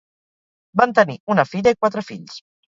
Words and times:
Van 0.81 0.95
tenir 1.01 1.19
una 1.35 1.47
filla 1.53 1.77
i 1.77 1.81
quatre 1.85 2.07
fills. 2.11 2.45